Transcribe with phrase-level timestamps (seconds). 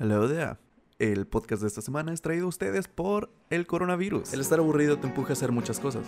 [0.00, 0.54] Hello there.
[1.00, 4.32] El podcast de esta semana es traído a ustedes por el coronavirus.
[4.32, 6.06] El estar aburrido te empuja a hacer muchas cosas.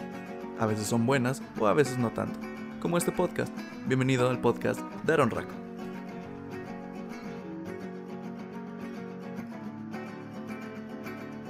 [0.61, 2.39] A veces son buenas o a veces no tanto.
[2.81, 3.53] Como este podcast.
[3.89, 5.51] Bienvenido al podcast de Aaron Raco.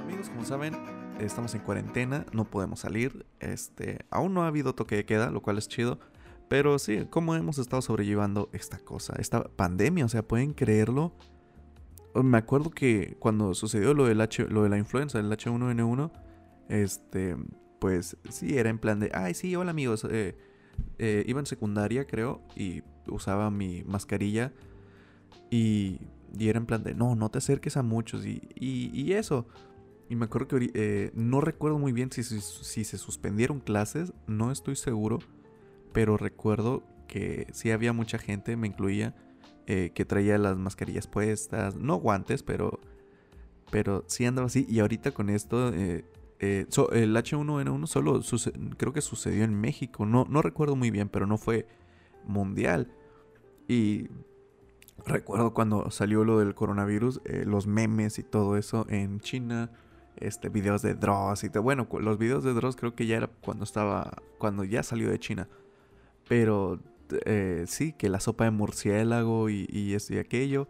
[0.05, 0.75] Amigos, como saben,
[1.19, 3.27] estamos en cuarentena, no podemos salir.
[3.41, 5.99] Este, aún no ha habido toque de queda, lo cual es chido.
[6.49, 9.15] Pero sí, ¿cómo hemos estado sobrellevando esta cosa?
[9.19, 11.13] Esta pandemia, o sea, ¿pueden creerlo?
[12.15, 16.11] Me acuerdo que cuando sucedió lo, del H, lo de la influenza, el H1N1,
[16.69, 17.37] este,
[17.79, 20.37] pues sí, era en plan de, ay, sí, hola amigos, eh,
[20.99, 24.53] eh, iba en secundaria, creo, y usaba mi mascarilla.
[25.51, 25.99] Y,
[26.39, 28.25] y, era en plan de, no, no te acerques a muchos.
[28.27, 29.47] Y, y, eso.
[30.09, 34.13] Y me acuerdo que eh, no recuerdo muy bien si, si, si, se suspendieron clases,
[34.27, 35.19] no estoy seguro.
[35.93, 39.15] Pero recuerdo que sí había mucha gente, me incluía,
[39.67, 41.77] eh, que traía las mascarillas puestas.
[41.77, 42.81] No guantes, pero,
[43.71, 44.67] pero sí andaba así.
[44.69, 46.05] Y ahorita con esto, eh,
[46.39, 48.21] eh, so, el H1N1 solo
[48.77, 50.07] creo que sucedió en México.
[50.07, 51.67] No, no recuerdo muy bien, pero no fue
[52.25, 52.93] mundial.
[53.69, 54.09] Y
[55.07, 59.71] recuerdo cuando salió lo del coronavirus, los memes y todo eso en China,
[60.17, 61.49] este videos de Dross y.
[61.49, 65.19] Bueno, los videos de Dross creo que ya era cuando estaba cuando ya salió de
[65.19, 65.49] China.
[66.29, 66.81] Pero
[67.25, 70.69] eh, sí, que la sopa de murciélago y, y y aquello.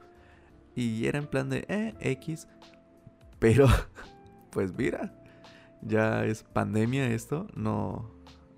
[0.74, 2.48] Y era en plan de eh, X.
[3.38, 3.66] Pero
[4.50, 5.14] pues mira,
[5.82, 8.10] ya es pandemia esto, no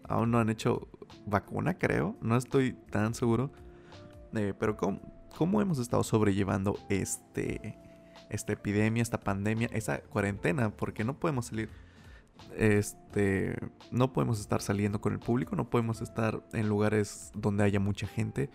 [0.04, 0.88] aún no han hecho
[1.26, 3.50] vacuna, creo, no estoy tan seguro.
[4.34, 5.00] Eh, pero ¿cómo,
[5.36, 7.78] ¿cómo, hemos estado sobrellevando este,
[8.30, 10.70] esta epidemia, esta pandemia, esa cuarentena?
[10.70, 11.70] Porque no podemos salir,
[12.56, 13.56] este,
[13.90, 18.06] no podemos estar saliendo con el público, no podemos estar en lugares donde haya mucha
[18.06, 18.50] gente.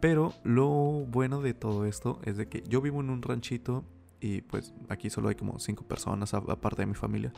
[0.00, 3.84] Pero lo bueno de todo esto es de que yo vivo en un ranchito
[4.20, 7.32] y pues aquí solo hay como cinco personas aparte de mi familia.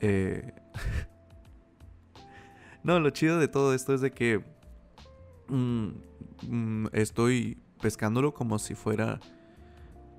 [0.00, 0.52] Eh...
[2.82, 4.44] no, lo chido de todo esto es de que
[5.48, 5.88] mmm,
[6.48, 9.20] mmm, estoy pescándolo como si fuera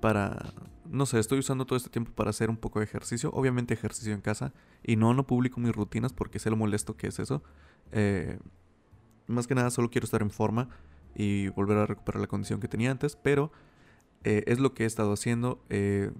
[0.00, 0.52] para...
[0.90, 3.30] No sé, estoy usando todo este tiempo para hacer un poco de ejercicio.
[3.32, 4.52] Obviamente ejercicio en casa.
[4.82, 7.42] Y no, no publico mis rutinas porque sé lo molesto que es eso.
[7.92, 8.38] Eh,
[9.26, 10.68] más que nada solo quiero estar en forma
[11.14, 13.16] y volver a recuperar la condición que tenía antes.
[13.16, 13.52] Pero
[14.24, 15.64] eh, es lo que he estado haciendo.
[15.70, 16.10] Eh,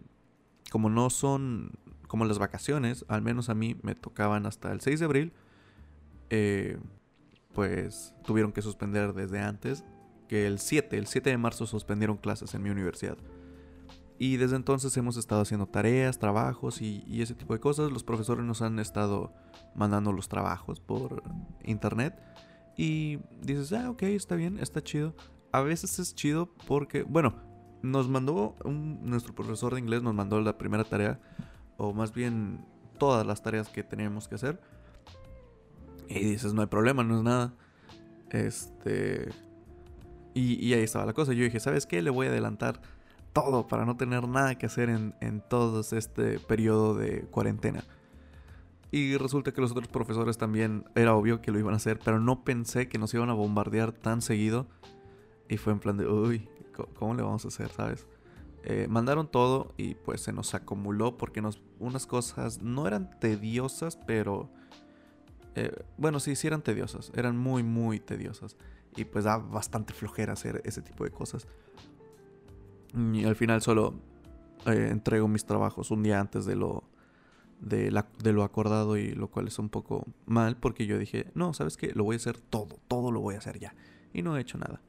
[0.70, 1.72] como no son
[2.06, 5.32] como las vacaciones, al menos a mí me tocaban hasta el 6 de abril,
[6.30, 6.78] eh,
[7.52, 9.84] pues tuvieron que suspender desde antes,
[10.28, 13.16] que el 7, el 7 de marzo suspendieron clases en mi universidad.
[14.18, 17.92] Y desde entonces hemos estado haciendo tareas, trabajos y, y ese tipo de cosas.
[17.92, 19.32] Los profesores nos han estado
[19.74, 21.22] mandando los trabajos por
[21.64, 22.18] internet.
[22.76, 25.14] Y dices, ah, ok, está bien, está chido.
[25.52, 27.34] A veces es chido porque, bueno,
[27.82, 31.20] nos mandó, nuestro profesor de inglés nos mandó la primera tarea
[31.76, 32.64] o más bien
[32.98, 34.60] todas las tareas que teníamos que hacer.
[36.08, 37.54] Y dices, no hay problema, no es nada.
[38.30, 39.30] Este.
[40.34, 41.32] Y, y, ahí estaba la cosa.
[41.32, 42.02] Yo dije, ¿sabes qué?
[42.02, 42.80] Le voy a adelantar
[43.36, 47.84] todo para no tener nada que hacer en, en todo este periodo de cuarentena.
[48.90, 52.18] Y resulta que los otros profesores también era obvio que lo iban a hacer, pero
[52.18, 54.66] no pensé que nos iban a bombardear tan seguido.
[55.50, 56.48] Y fue en plan de, uy,
[56.98, 58.06] ¿cómo le vamos a hacer, sabes?
[58.62, 63.98] Eh, mandaron todo y pues se nos acumuló porque nos, unas cosas no eran tediosas,
[63.98, 64.48] pero...
[65.56, 68.56] Eh, bueno, sí, sí eran tediosas, eran muy, muy tediosas.
[68.96, 71.46] Y pues da bastante flojera hacer ese tipo de cosas.
[72.96, 73.94] Y al final solo
[74.66, 76.84] eh, entrego mis trabajos un día antes de lo,
[77.60, 77.90] de,
[78.32, 81.92] lo acordado y lo cual es un poco mal porque yo dije, no, ¿sabes qué?
[81.94, 83.74] Lo voy a hacer todo, todo lo voy a hacer ya.
[84.12, 84.80] Y no he hecho nada.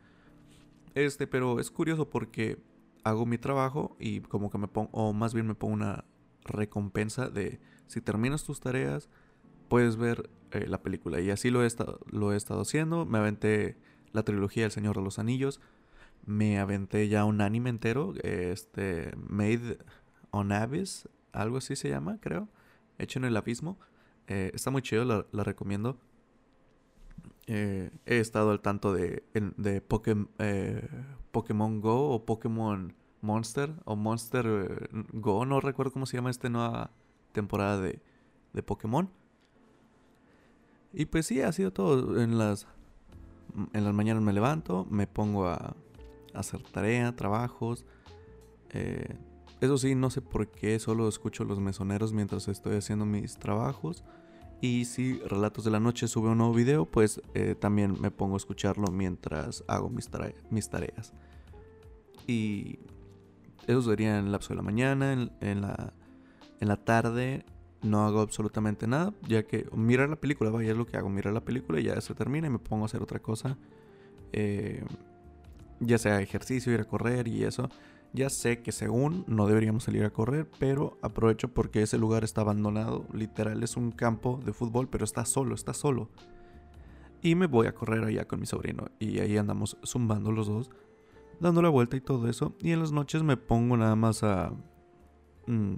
[0.95, 2.57] Este, pero es curioso porque
[3.03, 6.05] hago mi trabajo y como que me pongo, o más bien me pongo una
[6.43, 9.09] recompensa de si terminas tus tareas,
[9.67, 11.19] puedes ver eh, la película.
[11.19, 13.05] Y así lo he, estado, lo he estado haciendo.
[13.05, 13.77] Me aventé
[14.11, 15.61] la trilogía El Señor de los Anillos.
[16.27, 19.79] Me aventé ya un anime entero, este, Made
[20.31, 22.49] on Abyss, algo así se llama, creo.
[22.99, 23.79] Hecho en el abismo.
[24.27, 25.97] Eh, está muy chido, la, recomiendo.
[27.47, 30.85] Eh, he estado al tanto de, de Pokémon, eh,
[31.31, 36.91] Pokémon Go o Pokémon Monster o Monster Go, no recuerdo cómo se llama esta nueva
[37.31, 38.01] temporada de,
[38.51, 39.09] de Pokémon.
[40.91, 42.21] Y pues sí, ha sido todo.
[42.21, 42.67] En las,
[43.71, 45.73] en las mañanas me levanto, me pongo a
[46.39, 47.85] hacer tarea, trabajos.
[48.69, 49.15] Eh,
[49.61, 54.03] eso sí, no sé por qué solo escucho los mesoneros mientras estoy haciendo mis trabajos.
[54.61, 58.35] Y si Relatos de la Noche sube un nuevo video, pues eh, también me pongo
[58.35, 60.09] a escucharlo mientras hago mis,
[60.49, 61.13] mis tareas.
[62.25, 62.79] Y
[63.67, 65.93] eso sería en el lapso de la mañana, en, la,
[66.59, 67.45] en la tarde
[67.83, 71.33] no hago absolutamente nada, ya que mirar la película, vaya, es lo que hago, mirar
[71.33, 73.57] la película y ya se termina y me pongo a hacer otra cosa.
[74.33, 74.83] Eh,
[75.79, 77.69] ya sea ejercicio, ir a correr y eso.
[78.13, 82.41] Ya sé que según no deberíamos salir a correr, pero aprovecho porque ese lugar está
[82.41, 83.05] abandonado.
[83.13, 86.09] Literal es un campo de fútbol, pero está solo, está solo.
[87.21, 88.87] Y me voy a correr allá con mi sobrino.
[88.99, 90.71] Y ahí andamos zumbando los dos,
[91.39, 92.55] dando la vuelta y todo eso.
[92.61, 94.53] Y en las noches me pongo nada más a...
[95.47, 95.75] Mm,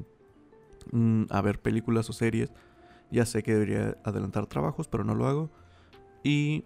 [0.92, 2.52] mm, a ver películas o series.
[3.12, 5.50] Ya sé que debería adelantar trabajos, pero no lo hago.
[6.24, 6.66] Y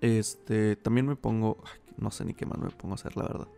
[0.00, 1.62] este también me pongo,
[1.98, 3.48] no sé ni qué más me pongo a hacer, la verdad.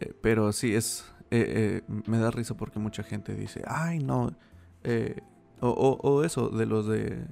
[0.00, 1.04] Eh, pero sí, es.
[1.30, 4.30] Eh, eh, me da risa porque mucha gente dice, ay, no.
[5.60, 7.26] O, o, eso, de los de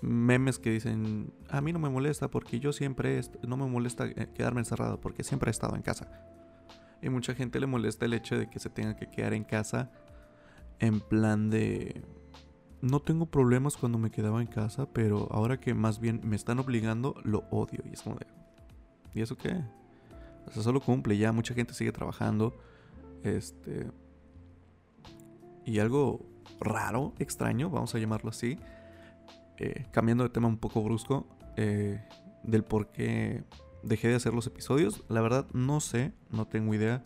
[0.00, 3.20] memes que dicen, a mí no me molesta porque yo siempre.
[3.46, 6.08] No me molesta quedarme encerrado porque siempre he estado en casa.
[7.02, 9.90] Y mucha gente le molesta el hecho de que se tenga que quedar en casa
[10.80, 12.02] en plan de
[12.80, 16.58] no tengo problemas cuando me quedaba en casa, pero ahora que más bien me están
[16.58, 17.82] obligando, lo odio.
[17.84, 18.26] Y es como de,
[19.18, 19.62] ¿y eso qué?
[20.46, 22.56] O sea, solo cumple, ya mucha gente sigue trabajando.
[23.24, 23.90] Este.
[25.64, 26.24] Y algo
[26.60, 28.58] raro, extraño, vamos a llamarlo así.
[29.58, 31.26] Eh, cambiando de tema un poco brusco.
[31.56, 32.00] Eh,
[32.44, 33.42] del por qué
[33.82, 35.04] dejé de hacer los episodios.
[35.08, 37.02] La verdad, no sé, no tengo idea.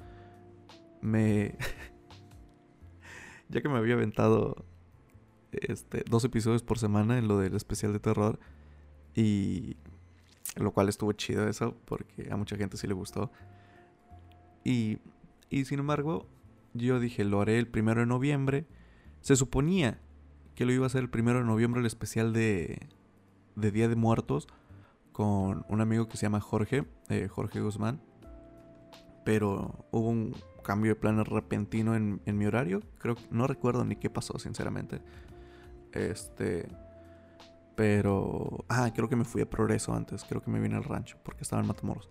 [1.00, 1.56] Me.
[3.48, 4.66] ya que me había aventado
[5.50, 8.38] este, dos episodios por semana en lo del especial de terror.
[9.14, 9.76] Y
[10.56, 13.30] lo cual estuvo chido eso, porque a mucha gente sí le gustó.
[14.64, 14.98] Y,
[15.50, 16.26] y sin embargo,
[16.74, 18.66] yo dije, lo haré el primero de noviembre.
[19.20, 19.98] Se suponía
[20.54, 22.88] que lo iba a hacer el primero de noviembre, el especial de,
[23.56, 24.48] de Día de Muertos,
[25.12, 28.00] con un amigo que se llama Jorge, eh, Jorge Guzmán.
[29.24, 30.34] Pero hubo un
[30.64, 32.82] cambio de planes repentino en, en mi horario.
[32.98, 35.00] Creo que no recuerdo ni qué pasó, sinceramente.
[35.92, 36.68] Este.
[37.74, 38.64] Pero.
[38.68, 40.24] Ah, creo que me fui a Progreso antes.
[40.24, 42.10] Creo que me vine al rancho porque estaba en Matamoros.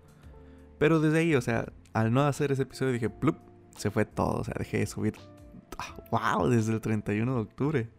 [0.79, 3.37] Pero desde ahí, o sea, al no hacer ese episodio dije, plup,
[3.77, 4.39] se fue todo.
[4.39, 5.13] O sea, dejé de subir.
[6.11, 6.47] ¡Wow!
[6.47, 7.89] Desde el 31 de octubre.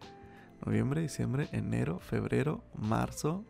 [0.65, 3.45] Noviembre, diciembre, enero, febrero, marzo.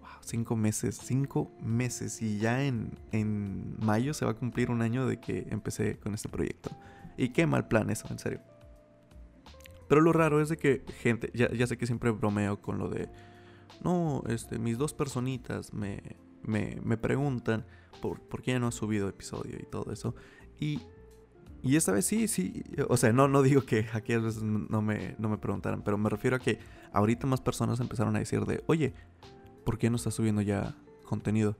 [0.00, 0.08] ¡Wow!
[0.22, 0.98] Cinco meses.
[1.02, 2.22] Cinco meses.
[2.22, 6.14] Y ya en, en mayo se va a cumplir un año de que empecé con
[6.14, 6.70] este proyecto.
[7.18, 8.40] Y qué mal plan eso, en serio.
[9.88, 13.08] Pero lo raro es de que gente, ya, sé que siempre bromeo con lo de,
[13.82, 16.02] no, este, mis dos personitas me,
[16.42, 17.64] me, me preguntan
[18.00, 20.14] por, por qué no ha subido episodio y todo eso.
[20.58, 20.80] Y,
[21.62, 25.14] y esta vez sí, sí, o sea, no, no digo que aquellas veces no me,
[25.18, 26.58] no me preguntaran, pero me refiero a que
[26.92, 28.94] ahorita más personas empezaron a decir de, oye,
[29.64, 31.56] ¿por qué no estás subiendo ya contenido?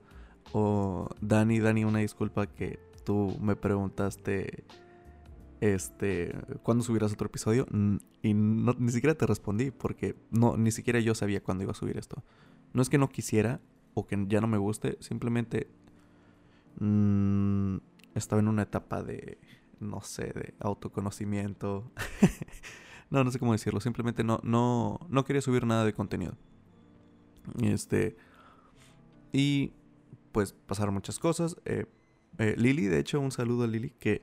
[0.53, 4.65] O Dani, Dani, una disculpa que tú me preguntaste
[5.59, 7.65] este, ¿cuándo subirás otro episodio?
[8.21, 11.97] Y ni siquiera te respondí porque no, ni siquiera yo sabía cuándo iba a subir
[11.97, 12.23] esto.
[12.73, 13.59] No es que no quisiera
[13.93, 15.67] o que ya no me guste, simplemente
[16.79, 17.77] mm,
[18.13, 19.39] estaba en una etapa de,
[19.79, 21.91] no sé, de autoconocimiento.
[23.09, 26.37] no, no sé cómo decirlo, simplemente no, no, no quería subir nada de contenido.
[27.63, 28.17] Este,
[29.31, 29.73] y
[30.31, 31.57] pues pasaron muchas cosas.
[31.65, 31.85] Eh,
[32.37, 34.21] eh, Lili, de hecho, un saludo a Lili que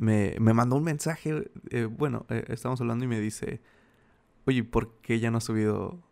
[0.00, 3.60] me, mandó un mensaje, eh, bueno, eh, estamos hablando y me dice,
[4.46, 6.02] oye, ¿por qué ya no has subido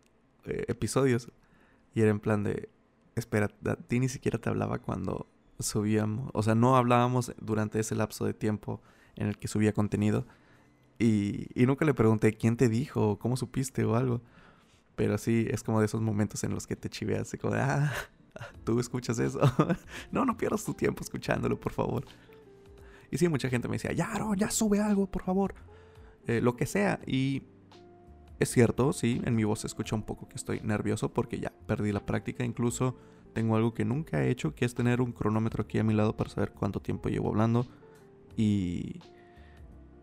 [0.45, 1.31] eh, episodios?
[1.95, 2.69] Y era en plan de,
[3.15, 5.27] espera, a ti ni siquiera te hablaba cuando
[5.57, 8.79] subíamos, o sea, no hablábamos durante ese lapso de tiempo
[9.15, 10.27] en el que subía contenido.
[10.99, 14.21] Y, y nunca le pregunté quién te dijo, cómo supiste o algo.
[14.95, 17.91] Pero sí, es como de esos momentos en los que te chiveas, como de, ah,
[18.63, 19.39] tú escuchas eso.
[20.11, 22.05] no, no pierdas tu tiempo escuchándolo, por favor.
[23.11, 25.55] Y sí, mucha gente me decía, ya, no, ya sube algo, por favor.
[26.27, 26.99] Eh, lo que sea.
[27.05, 27.43] Y
[28.39, 31.51] es cierto, sí, en mi voz se escucha un poco que estoy nervioso porque ya
[31.67, 32.43] perdí la práctica.
[32.43, 32.95] Incluso
[33.33, 36.15] tengo algo que nunca he hecho, que es tener un cronómetro aquí a mi lado
[36.15, 37.67] para saber cuánto tiempo llevo hablando.
[38.37, 38.99] Y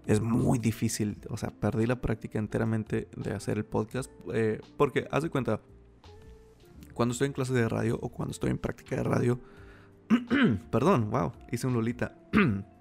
[0.07, 1.19] es muy difícil.
[1.31, 4.11] O sea, perdí la práctica enteramente de hacer el podcast.
[4.35, 5.61] Eh, porque, haz de cuenta,
[6.95, 9.41] cuando estoy en clase de radio o cuando estoy en práctica de radio.
[10.71, 12.17] perdón, wow, hice un Lolita.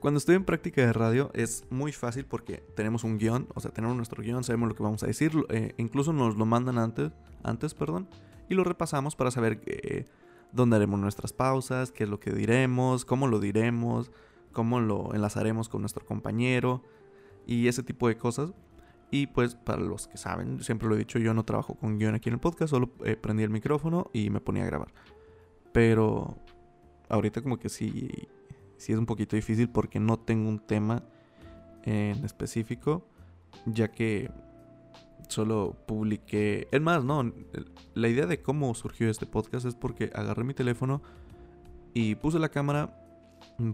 [0.00, 3.70] Cuando estoy en práctica de radio es muy fácil porque tenemos un guion, o sea,
[3.70, 7.12] tenemos nuestro guion, sabemos lo que vamos a decir, eh, incluso nos lo mandan antes,
[7.42, 8.08] antes, perdón,
[8.48, 10.06] y lo repasamos para saber eh,
[10.52, 14.10] dónde haremos nuestras pausas, qué es lo que diremos, cómo lo diremos,
[14.52, 16.82] cómo lo enlazaremos con nuestro compañero
[17.46, 18.54] y ese tipo de cosas.
[19.10, 22.14] Y pues para los que saben, siempre lo he dicho, yo no trabajo con guion
[22.14, 24.94] aquí en el podcast, solo eh, prendí el micrófono y me ponía a grabar.
[25.72, 26.38] Pero
[27.10, 28.08] ahorita como que sí,
[28.80, 31.04] sí es un poquito difícil porque no tengo un tema
[31.84, 33.06] en específico,
[33.66, 34.30] ya que
[35.28, 36.68] solo publiqué...
[36.72, 37.32] Es más, no,
[37.94, 41.02] la idea de cómo surgió este podcast es porque agarré mi teléfono
[41.94, 42.96] y puse la cámara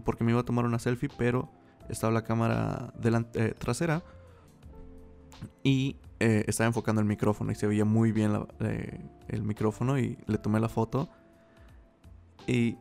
[0.03, 1.49] porque me iba a tomar una selfie, pero
[1.89, 4.03] estaba la cámara delante, eh, trasera
[5.63, 10.17] y eh, estaba enfocando el micrófono y se veía muy bien eh, el micrófono y
[10.25, 11.09] le tomé la foto
[12.47, 12.77] y,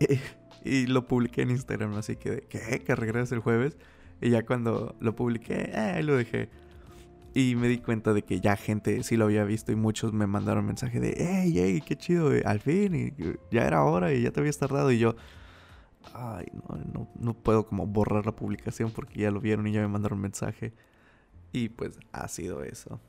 [0.64, 2.82] y, lo publiqué en Instagram, así que, ¿qué?
[2.84, 3.76] Que regresas el jueves.
[4.20, 6.50] Y ya cuando lo publiqué, eh, lo dejé.
[7.34, 10.26] Y me di cuenta de que ya gente sí lo había visto y muchos me
[10.26, 13.14] mandaron mensaje de, hey, hey, qué chido, al fin,
[13.50, 14.90] ya era hora y ya te habías tardado.
[14.90, 15.14] Y yo,
[16.14, 19.88] ay, no, no, puedo como borrar la publicación porque ya lo vieron y ya me
[19.88, 20.72] mandaron mensaje.
[21.52, 23.00] Y pues ha sido eso.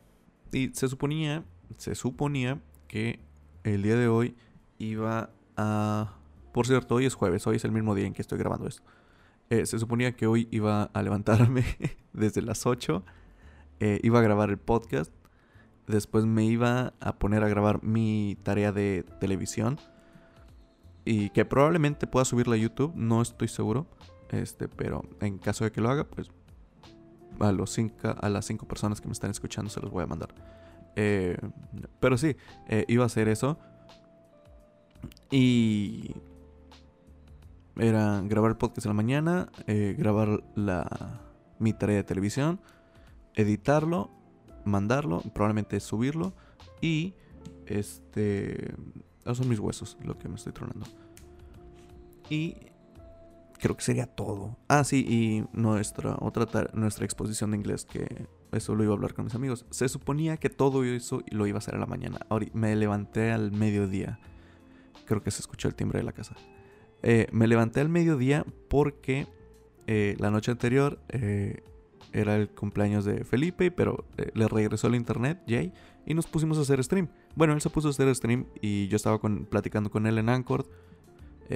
[0.51, 1.43] Y se suponía,
[1.77, 3.19] se suponía que
[3.63, 4.35] el día de hoy
[4.77, 6.18] iba a...
[6.51, 8.83] Por cierto, hoy es jueves, hoy es el mismo día en que estoy grabando esto.
[9.49, 11.63] Eh, se suponía que hoy iba a levantarme
[12.13, 13.03] desde las 8,
[13.79, 15.11] eh, iba a grabar el podcast,
[15.87, 19.79] después me iba a poner a grabar mi tarea de televisión
[21.03, 23.87] y que probablemente pueda subirla a YouTube, no estoy seguro,
[24.29, 26.29] este, pero en caso de que lo haga, pues
[27.39, 30.07] a, los cinco, a las cinco personas que me están escuchando se los voy a
[30.07, 30.29] mandar.
[30.95, 31.37] Eh,
[31.99, 32.35] pero sí,
[32.87, 33.57] iba a hacer eso.
[35.31, 36.13] Y
[37.79, 41.21] era grabar el podcast en la mañana, eh, grabar la,
[41.59, 42.59] mi tarea de televisión,
[43.35, 44.09] editarlo,
[44.65, 46.33] mandarlo, probablemente subirlo
[46.81, 47.13] y
[47.65, 48.75] este...
[49.21, 50.87] Esos son mis huesos, lo que me estoy tronando.
[52.29, 52.55] Y
[53.59, 54.57] creo que sería todo.
[54.67, 59.13] Ah, sí, y nuestra otra nuestra exposición de inglés que eso lo iba a hablar
[59.13, 59.65] con mis amigos.
[59.69, 62.19] Se suponía que todo eso lo iba a hacer a la mañana.
[62.29, 64.19] Ahora me levanté al mediodía.
[65.05, 66.35] Creo que se escuchó el timbre de la casa.
[67.03, 69.27] Eh, me levanté al mediodía porque
[69.87, 71.63] eh, la noche anterior eh,
[72.11, 75.73] era el cumpleaños de Felipe, pero le regresó el internet, Jay,
[76.05, 77.09] y nos pusimos a hacer stream.
[77.35, 80.65] Bueno, él se puso a hacer stream y yo estaba platicando con él en Anchor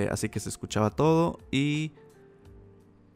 [0.09, 1.91] así que se escuchaba todo y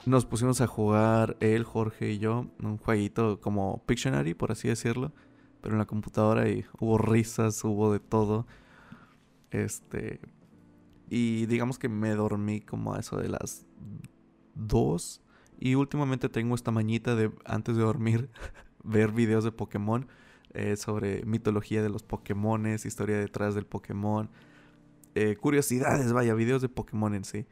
[0.05, 5.11] nos pusimos a jugar él, Jorge y yo, un jueguito como Pictionary, por así decirlo,
[5.61, 8.47] pero en la computadora y hubo risas, hubo de todo.
[9.51, 10.21] Este
[11.09, 13.65] y digamos que me dormí como a eso de las
[14.55, 15.21] 2
[15.59, 18.29] y últimamente tengo esta mañita de antes de dormir
[18.83, 20.07] ver videos de Pokémon
[20.53, 24.29] eh, sobre mitología de los Pokémones, historia detrás del Pokémon.
[25.15, 27.45] Eh, curiosidades, vaya, videos de Pokémon en sí.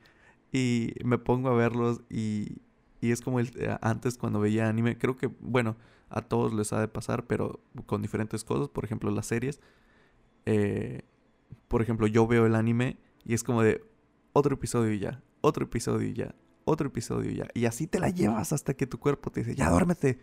[0.52, 2.62] Y me pongo a verlos y,
[3.02, 4.98] y es como el, eh, antes cuando veía anime.
[4.98, 5.76] Creo que, bueno,
[6.10, 8.70] a todos les ha de pasar, pero con diferentes cosas.
[8.70, 9.60] Por ejemplo, las series.
[10.46, 11.02] Eh,
[11.68, 13.84] por ejemplo, yo veo el anime y es como de
[14.34, 17.48] otro episodio y ya, otro episodio y ya, otro episodio y ya.
[17.54, 20.20] Y así te la llevas hasta que tu cuerpo te dice, ya duérmete.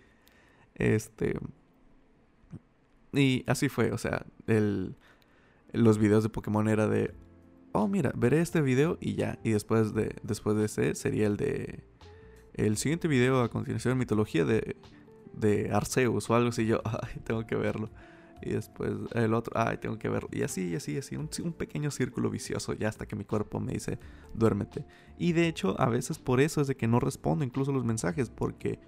[0.75, 1.39] Este.
[3.13, 4.97] Y así fue, o sea, el,
[5.73, 7.15] los videos de Pokémon era de,
[7.73, 9.39] oh, mira, veré este video y ya.
[9.43, 11.85] Y después de, después de ese sería el de...
[12.55, 14.77] El siguiente video a continuación, mitología de,
[15.33, 16.67] de Arceus o algo así.
[16.67, 17.91] Yo, ay, tengo que verlo.
[18.43, 20.29] Y después el otro, ay, tengo que verlo.
[20.33, 21.17] Y así, y así, así.
[21.17, 23.99] Un, un, pequeño círculo vicioso ya hasta que mi cuerpo me dice,
[24.35, 24.85] duérmete.
[25.19, 28.31] Y de hecho, a veces por eso es de que no respondo incluso los mensajes.
[28.31, 28.81] Porque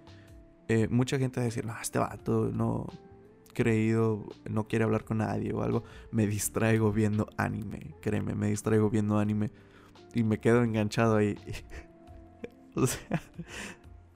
[0.69, 2.87] eh, mucha gente va a decir, no, este vato no,
[3.55, 8.91] creído, no quiere hablar con nadie o algo, me distraigo viendo anime, créeme, me distraigo
[8.91, 9.51] viendo anime
[10.13, 11.39] y me quedo enganchado ahí.
[12.75, 13.23] o sea,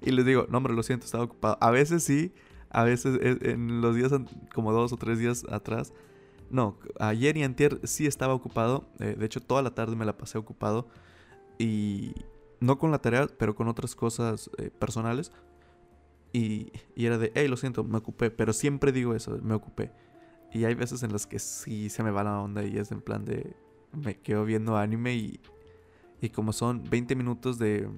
[0.02, 1.57] y les digo, no, hombre, lo siento, estaba ocupado.
[1.61, 2.35] A veces sí,
[2.70, 4.12] a veces en los días,
[4.54, 5.92] como dos o tres días atrás,
[6.50, 10.16] no, ayer y antier sí estaba ocupado, eh, de hecho toda la tarde me la
[10.16, 10.88] pasé ocupado
[11.58, 12.14] y
[12.60, 15.32] no con la tarea, pero con otras cosas eh, personales.
[16.32, 18.30] Y, era de, hey, lo siento, me ocupé.
[18.30, 19.92] Pero siempre digo eso, me ocupé.
[20.52, 23.00] Y hay veces en las que sí se me va la onda y es en
[23.00, 23.54] plan de,
[23.92, 25.40] me quedo viendo anime y,
[26.20, 27.88] y como son 20 minutos de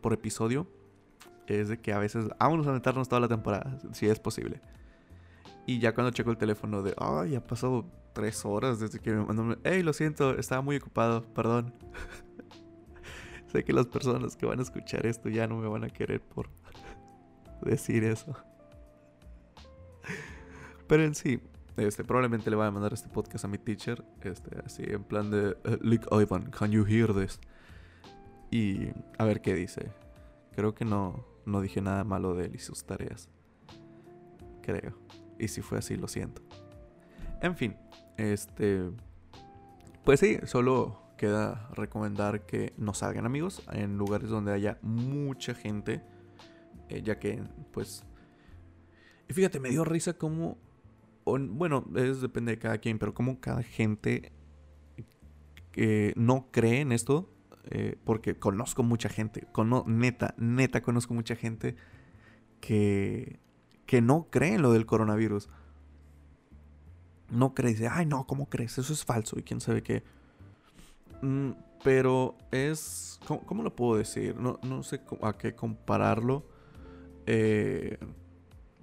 [0.00, 0.66] por episodio,
[1.46, 4.60] es de que a veces vámonos a meternos toda la temporada, si es posible.
[5.66, 9.24] Y ya cuando checo el teléfono de, ay, ha pasado tres horas desde que me
[9.24, 11.74] mandó, hey, lo siento, estaba muy ocupado, perdón.
[13.52, 16.20] sé que las personas que van a escuchar esto ya no me van a querer
[16.20, 16.48] por
[17.62, 18.34] decir eso.
[20.88, 21.40] Pero en sí,
[21.76, 25.30] este, probablemente le voy a mandar este podcast a mi teacher, este, así en plan
[25.30, 25.56] de,
[26.10, 27.40] uh, Ivan, can you hear this?
[28.50, 29.90] Y a ver qué dice.
[30.54, 33.28] Creo que no, no dije nada malo de él y sus tareas.
[34.62, 34.96] Creo.
[35.38, 36.42] Y si fue así, lo siento.
[37.40, 37.76] En fin,
[38.16, 38.90] este,
[40.04, 46.02] pues sí, solo queda recomendar que no salgan amigos en lugares donde haya mucha gente,
[46.88, 48.04] eh, ya que pues...
[49.28, 50.58] Y fíjate, me dio risa como...
[51.24, 54.32] bueno, es depende de cada quien, pero como cada gente
[55.70, 57.31] que no cree en esto,
[57.70, 59.46] eh, porque conozco mucha gente,
[59.86, 61.76] neta, neta conozco mucha gente
[62.60, 63.38] que,
[63.86, 65.48] que no cree en lo del coronavirus.
[67.30, 68.78] No cree, dice, ay no, ¿cómo crees?
[68.78, 70.02] Eso es falso y quién sabe qué.
[71.22, 71.52] Mm,
[71.82, 74.36] pero es, ¿cómo, lo puedo decir?
[74.36, 76.46] No, no sé a qué compararlo.
[77.26, 77.98] Eh,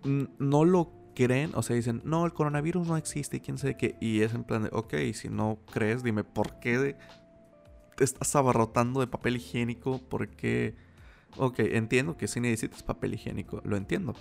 [0.03, 3.95] no lo creen, o sea, dicen, no, el coronavirus no existe y quién sabe qué.
[3.99, 6.95] Y es en plan de, ok, si no crees, dime por qué
[7.99, 10.73] te estás abarrotando de papel higiénico, por qué...
[11.35, 14.15] Ok, entiendo que si necesitas papel higiénico, lo entiendo.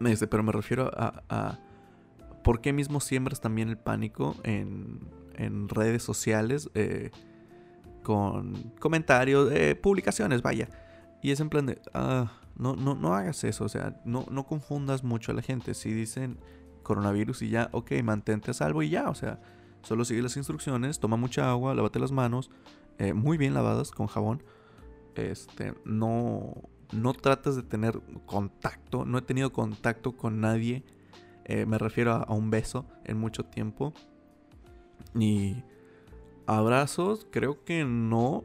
[0.00, 1.60] Este, pero me refiero a, a
[2.42, 4.98] por qué mismo siembras también el pánico en,
[5.36, 7.12] en redes sociales eh,
[8.02, 10.68] con comentarios, eh, publicaciones, vaya.
[11.22, 14.44] Y es en plan de, ah, no, no, no hagas eso, o sea, no, no
[14.44, 15.74] confundas mucho a la gente.
[15.74, 16.40] Si dicen
[16.82, 19.38] coronavirus y ya, ok, mantente a salvo y ya, o sea,
[19.82, 22.50] solo sigue las instrucciones, toma mucha agua, lávate las manos,
[22.98, 24.42] eh, muy bien lavadas con jabón.
[25.14, 26.54] Este, no,
[26.92, 30.84] no tratas de tener contacto, no he tenido contacto con nadie,
[31.44, 33.92] eh, me refiero a, un beso en mucho tiempo.
[35.14, 35.64] Y
[36.46, 38.44] abrazos, creo que no,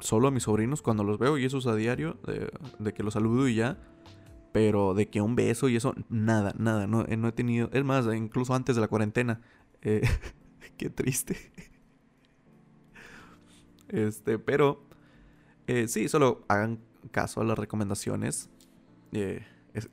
[0.00, 2.18] solo a mis sobrinos cuando los veo y eso es a diario,
[2.78, 3.78] de, que los saludo y ya.
[4.52, 7.70] Pero de que un beso y eso, nada, nada, no, eh, no he tenido.
[7.72, 9.40] Es más, incluso antes de la cuarentena.
[9.82, 10.02] Eh,
[10.76, 11.36] qué triste.
[13.88, 14.82] Este, pero
[15.66, 18.48] eh, sí, solo hagan caso a las recomendaciones.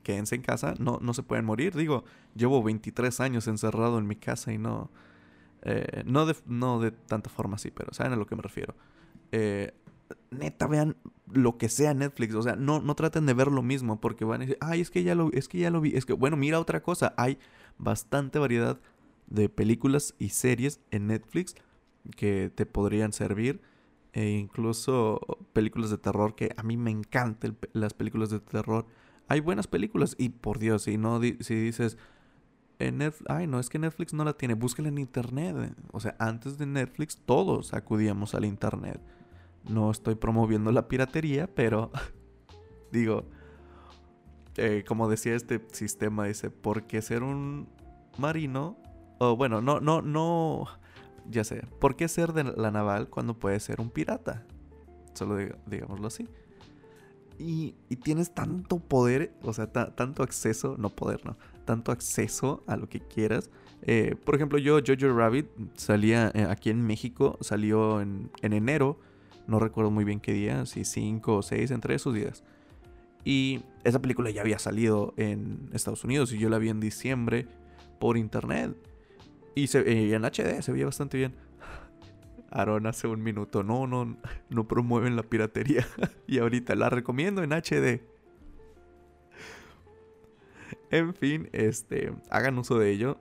[0.02, 1.74] quédense en casa, no, no se pueden morir.
[1.74, 2.04] Digo,
[2.34, 4.90] llevo 23 años encerrado en mi casa y no.
[6.06, 8.74] no, de, no de tanta forma así, pero saben a lo que me refiero.
[9.32, 9.72] Eh,
[10.30, 10.96] neta, vean
[11.32, 12.34] lo que sea Netflix.
[12.34, 14.90] O sea, no, no traten de ver lo mismo porque van a decir, ay, es
[14.90, 15.96] que ya lo, es que ya lo vi.
[15.96, 17.14] Es que, bueno, mira otra cosa.
[17.16, 17.38] Hay
[17.78, 18.78] bastante variedad
[19.30, 21.54] de películas y series en Netflix
[22.16, 23.62] que te podrían servir.
[24.12, 25.20] E incluso
[25.52, 28.86] películas de terror que a mí me encantan las películas de terror.
[29.28, 31.96] Hay buenas películas y por Dios, si no si dices
[32.80, 35.54] en Netflix, ay, no, es que Netflix no la tiene, búsquela en internet.
[35.92, 39.00] O sea, antes de Netflix todos acudíamos al internet.
[39.68, 41.92] No estoy promoviendo la piratería, pero
[42.90, 43.26] digo,
[44.56, 47.68] eh, como decía este sistema, dice, ¿por qué ser un
[48.18, 48.76] marino?
[49.22, 50.66] O bueno, no, no, no,
[51.28, 54.44] ya sé, ¿por qué ser de la naval cuando puedes ser un pirata?
[55.14, 56.26] Solo digámoslo así.
[57.38, 62.88] Y, tienes tanto poder, o sea, tanto acceso, no poder, no, tanto acceso a lo
[62.88, 63.50] que quieras.
[63.82, 68.98] Eh, por ejemplo, yo, Jojo Rabbit, salía eh, aquí en México, salió en, en enero
[69.50, 72.44] no recuerdo muy bien qué día, si 5 o 6, entre esos días.
[73.24, 77.48] Y esa película ya había salido en Estados Unidos y yo la vi en diciembre
[77.98, 78.76] por internet.
[79.54, 81.34] Y, se, en HD se veía bastante bien.
[82.50, 84.16] Aaron hace un minuto, no, no,
[84.48, 85.86] no promueven la piratería.
[86.26, 88.00] y ahorita la recomiendo en HD.
[90.90, 93.18] En fin, este, hagan uso de ello.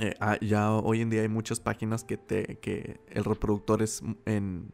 [0.00, 4.02] Eh, ah, ya hoy en día hay muchas páginas que te, que el reproductor es
[4.26, 4.70] en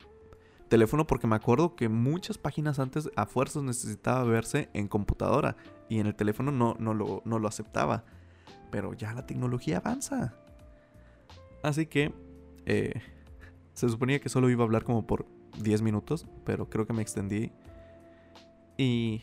[0.68, 5.56] teléfono porque me acuerdo que muchas páginas antes a fuerzas necesitaba verse en computadora
[5.88, 8.04] y en el teléfono no, no, lo, no lo aceptaba.
[8.72, 10.34] Pero ya la tecnología avanza.
[11.64, 12.12] Así que
[12.66, 12.92] eh,
[13.72, 15.27] se suponía que solo iba a hablar como por
[15.62, 17.53] 10 minutos, pero creo que me extendí.
[18.77, 19.22] Y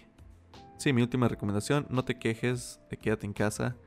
[0.77, 3.77] sí, mi última recomendación, no te quejes, quédate en casa.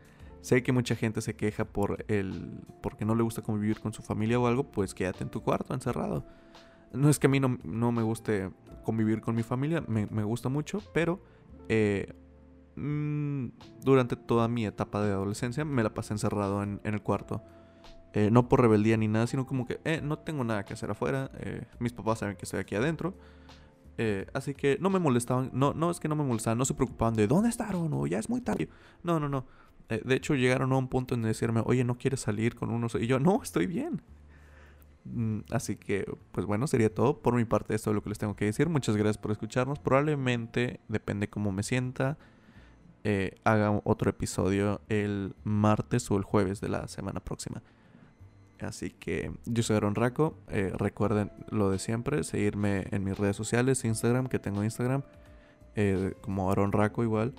[0.40, 4.03] Sé que mucha gente se queja por el porque no le gusta convivir con su
[4.03, 6.25] familia o algo, pues quédate en tu cuarto encerrado.
[6.93, 8.53] No es que a mí no, me guste
[8.85, 11.21] convivir con mi familia, me, gusta mucho, pero
[11.69, 12.14] eh,
[12.77, 13.47] mm,
[13.83, 17.43] durante toda mi etapa de adolescencia me la pasé encerrado en, el cuarto.
[18.14, 20.90] Eh, no por rebeldía ni nada, sino como que eh, no tengo nada que hacer
[20.90, 21.31] afuera.
[21.81, 23.14] mis papás saben que estoy aquí adentro.
[24.33, 25.50] así que no me molestaban.
[25.53, 28.18] No, no es que no me molestaban, no se preocupaban de dónde estaron o ya
[28.18, 28.68] es muy tarde.
[29.03, 29.46] No, no, no.
[29.88, 32.94] de hecho, llegaron a un punto en decirme, oye, ¿no quieres salir con unos?
[32.94, 34.00] Y yo, no, estoy bien.
[35.05, 37.20] Mm, así que, pues bueno, sería todo.
[37.20, 38.68] Por mi parte, esto es lo que les tengo que decir.
[38.68, 39.79] Muchas gracias por escucharnos.
[39.79, 42.18] Probablemente, depende cómo me sienta,
[43.05, 47.62] eh, haga otro episodio el martes o el jueves de la semana próxima.
[48.61, 50.38] Así que yo soy Aaron Raco.
[50.49, 55.03] Eh, recuerden lo de siempre, seguirme en mis redes sociales, Instagram, que tengo Instagram,
[55.75, 57.35] eh, como Aaron Raco igual.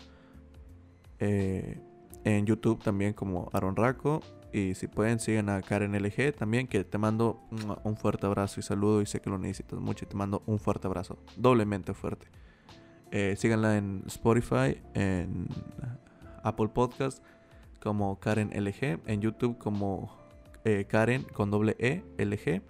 [1.20, 6.84] en YouTube también como Aaron Raco Y si pueden, sigan a Karen LG también, que
[6.84, 7.42] te mando
[7.84, 9.02] un fuerte abrazo y saludo.
[9.02, 11.18] Y sé que lo necesitas mucho y te mando un fuerte abrazo.
[11.38, 12.28] Doblemente fuerte.
[13.12, 15.48] Eh, síganla en Spotify, en
[16.44, 17.24] Apple Podcast
[17.82, 20.25] como Karen LG, en YouTube como
[20.66, 22.62] eh, Karen con doble E LG.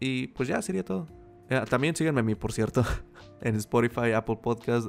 [0.00, 1.06] Y pues ya sería todo.
[1.48, 2.84] Eh, también síganme a mí, por cierto,
[3.40, 4.88] en Spotify, Apple Podcast,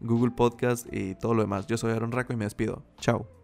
[0.00, 1.66] Google Podcast y todo lo demás.
[1.66, 2.84] Yo soy Aaron Raco y me despido.
[2.98, 3.37] Chao.